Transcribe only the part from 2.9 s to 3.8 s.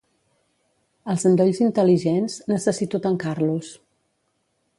tancar-los.